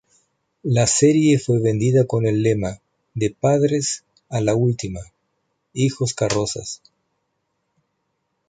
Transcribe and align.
La 0.63 0.87
serie 0.87 1.37
fue 1.37 1.59
vendida 1.61 2.07
con 2.07 2.25
el 2.25 2.41
lema 2.41 2.81
""De 3.13 3.29
padres 3.29 4.03
a 4.29 4.41
la 4.41 4.55
última, 4.55 4.99
hijos 5.73 6.15
carrozas"". 6.15 6.81